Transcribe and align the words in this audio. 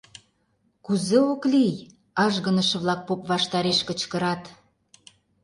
—Кузе 0.85 1.17
ок 1.33 1.41
лий?!— 1.51 1.75
ажгыныше-влак 2.23 3.01
поп 3.07 3.21
ваштареш 3.31 3.79
кычкырат. 3.87 4.43